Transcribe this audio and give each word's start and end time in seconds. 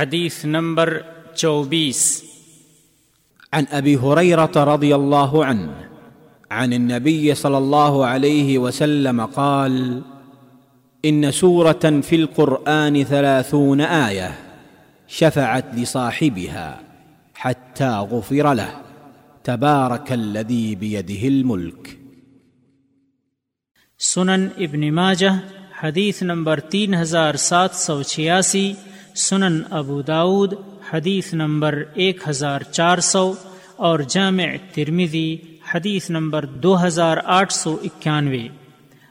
حديث 0.00 0.44
نمبر 0.44 1.00
چوبیس۔ 1.34 2.22
عن 3.52 3.64
ابي 3.70 3.96
هريره 3.96 4.64
رضي 4.64 4.94
الله 4.94 5.44
عنه 5.44 5.70
عن 6.50 6.72
النبي 6.72 7.34
صلى 7.34 7.58
الله 7.58 8.06
عليه 8.06 8.58
وسلم 8.58 9.26
قال 9.26 10.00
ان 11.04 11.32
سوره 11.32 12.00
في 12.00 12.16
القران 12.16 13.04
ثلاثون 13.04 13.80
ايه 13.80 14.38
شفعت 15.08 15.64
لصاحبها 15.74 16.80
حتى 17.34 17.90
غفر 17.90 18.54
له 18.54 18.68
تبارك 19.42 20.12
الذي 20.12 20.74
بيده 20.74 21.28
الملك 21.28 21.96
سنن 23.98 24.48
ابن 24.56 24.94
ماجہ 24.94 25.38
حدیث 25.82 26.22
نمبر 26.22 26.60
تین 26.60 26.94
ہزار 26.94 27.34
سات 27.34 27.74
سو 27.74 28.02
چھیاسی۔ 28.02 28.72
سنن 29.20 29.62
ابو 29.70 30.02
داود، 30.02 30.52
حدیث 30.92 31.34
نمبر 31.34 31.82
ایک 31.94 32.28
ہزار 32.28 32.60
چار 32.60 32.98
سو 32.98 33.32
اور 33.76 33.98
جامع 33.98 34.44
ترمیزی 34.74 35.36
حدیث 35.74 36.10
نمبر 36.10 36.44
دو 36.44 36.86
ہزار 36.86 37.16
آٹھ 37.24 37.52
سو 37.52 37.76
اکیانوے۔ 37.84 38.48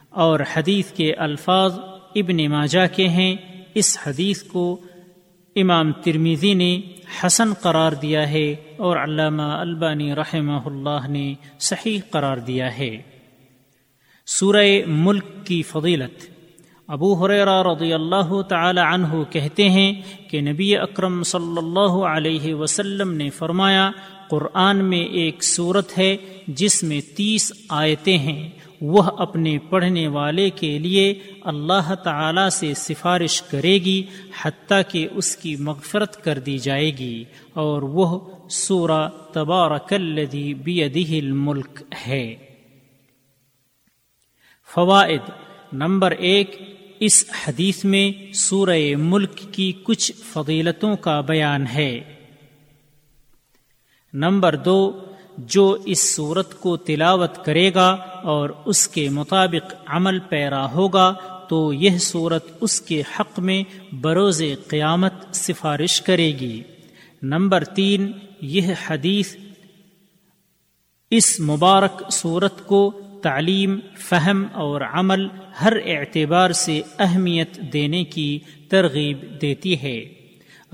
اور 0.09 0.39
حدیث 0.53 0.91
کے 0.91 1.13
الفاظ 1.13 1.73
ابن 2.15 2.47
ماجہ 2.47 2.95
کے 2.95 3.07
ہیں۔ 3.07 3.35
اس 3.73 3.97
حدیث 4.03 4.43
کو 4.43 4.79
امام 5.55 5.91
ترمیزی 5.91 6.53
نے 6.53 6.81
حسن 7.25 7.53
قرار 7.53 7.91
دیا 7.91 8.29
ہے 8.29 8.55
اور 8.77 8.97
علامہ 8.97 9.41
البانی 9.41 10.15
رحمہ 10.15 10.61
اللہ 10.65 11.07
نے 11.07 11.33
صحیح 11.59 11.99
قرار 12.09 12.37
دیا 12.37 12.77
ہے۔ 12.77 12.97
سورہ 14.25 14.65
ملک 14.87 15.23
کی 15.43 15.63
فضیلت۔ 15.63 16.38
ابو 16.89 17.13
حریرہ 17.13 17.63
رضی 17.63 17.93
اللہ 17.93 18.41
تعالی 18.41 18.81
عنہ 18.93 19.23
کہتے 19.29 19.69
ہیں 19.69 20.01
کہ 20.29 20.41
نبی 20.41 20.77
اکرم 20.77 21.23
صلی 21.23 21.57
اللہ 21.57 22.05
علیہ 22.05 22.53
وسلم 22.53 23.11
نے 23.11 23.29
فرمایا، 23.29 23.91
قرآن 24.29 24.85
میں 24.85 25.01
ایک 25.01 25.43
صورت 25.43 25.97
ہے 25.97 26.17
جس 26.47 26.83
میں 26.83 27.01
تیس 27.15 27.51
آیتیں 27.69 28.17
ہیں۔ 28.17 28.49
وہ 28.81 29.03
اپنے 29.17 29.57
پڑھنے 29.69 30.07
والے 30.07 30.49
کے 30.49 30.79
لیے 30.79 31.13
اللہ 31.41 31.93
تعالی 31.93 32.49
سے 32.51 32.73
سفارش 32.73 33.41
کرے 33.41 33.73
گی، 33.73 34.03
حتیٰ 34.41 34.81
کہ 34.91 35.07
اس 35.11 35.35
کی 35.35 35.55
مغفرت 35.55 36.23
کر 36.23 36.39
دی 36.39 36.57
جائے 36.57 36.97
گی۔ 36.97 37.23
اور 37.53 37.81
وہ 37.81 38.19
سورہ 38.49 39.09
تبارک 39.33 39.93
الذی 39.93 40.53
بیدہ 40.53 41.25
الملک 41.25 41.83
ہے۔ 42.07 42.35
فوائد 44.75 45.29
نمبر 45.73 46.11
ایک 46.11 46.78
اس 46.99 47.25
حدیث 47.47 47.85
میں 47.85 48.33
سورہ 48.33 48.95
ملک 48.97 49.37
کی 49.51 49.73
کچھ 49.83 50.11
فضیلتوں 50.33 50.95
کا 50.95 51.21
بیان 51.21 51.67
ہے۔ 51.67 51.99
نمبر 54.13 54.55
دو، 54.55 54.99
جو 55.37 55.77
اس 55.85 56.15
صورت 56.15 56.59
کو 56.59 56.77
تلاوت 56.77 57.45
کرے 57.45 57.73
گا 57.73 57.89
اور 58.23 58.49
اس 58.65 58.87
کے 58.87 59.09
مطابق 59.09 59.73
عمل 59.85 60.19
پیرا 60.19 60.71
ہوگا، 60.71 61.13
تو 61.49 61.73
یہ 61.73 61.97
صورت 61.97 62.45
اس 62.61 62.81
کے 62.81 63.01
حق 63.01 63.39
میں 63.39 63.63
بروز 63.95 64.43
قیامت 64.67 65.13
سفارش 65.31 66.01
کرے 66.01 66.27
گی۔ 66.27 66.63
نمبر 67.23 67.63
تین، 67.63 68.11
یہ 68.41 68.73
حدیث 68.87 69.35
اس 71.11 71.39
مبارک 71.39 72.03
صورت 72.11 72.67
کو 72.67 73.01
تعلیم، 73.21 73.79
فہم 73.97 74.45
اور 74.53 74.81
عمل 74.81 75.27
ہر 75.61 75.73
اعتبار 75.85 76.51
سے 76.51 76.81
اہمیت 76.99 77.57
دینے 77.73 78.03
کی 78.03 78.39
ترغیب 78.69 79.41
دیتی 79.41 79.81
ہے۔ 79.81 80.05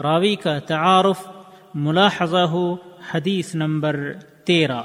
راوی 0.04 0.36
کا 0.36 0.60
تعارف 0.60 1.28
ملاحظہ 1.76 2.38
ہو 2.38 2.76
حدیث 3.12 3.56
نمبر 3.56 4.14
تیرہ۔ 4.46 4.82